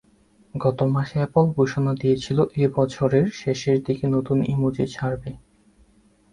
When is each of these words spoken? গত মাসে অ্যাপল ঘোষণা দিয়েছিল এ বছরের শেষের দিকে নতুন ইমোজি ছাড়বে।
গত 0.55 0.79
মাসে 0.93 1.17
অ্যাপল 1.19 1.45
ঘোষণা 1.57 1.91
দিয়েছিল 1.93 2.37
এ 2.55 2.65
বছরের 2.75 3.25
শেষের 3.39 3.77
দিকে 3.87 4.05
নতুন 4.15 4.37
ইমোজি 4.53 4.85
ছাড়বে। 4.87 5.31